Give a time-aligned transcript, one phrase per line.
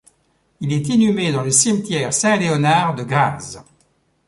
[0.61, 3.63] Il est inhumé dans le cimetière St-Leonhard de Graz.